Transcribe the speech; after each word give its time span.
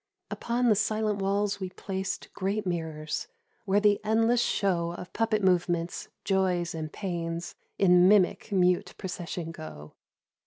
Upon 0.31 0.67
the 0.69 0.73
silent 0.75 1.19
walls 1.19 1.59
we 1.59 1.69
placed 1.69 2.33
Great 2.33 2.65
mirrors, 2.65 3.27
where 3.65 3.79
the 3.79 4.01
endless 4.03 4.41
show 4.41 4.93
Of 4.93 5.13
puppet 5.13 5.43
movements, 5.43 6.07
joys 6.23 6.73
and 6.73 6.91
pains, 6.91 7.53
In 7.77 8.07
mimic 8.07 8.51
mute 8.51 8.95
procession 8.97 9.51
go. 9.51 9.93